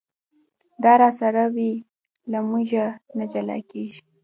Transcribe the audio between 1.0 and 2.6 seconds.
راسره وي له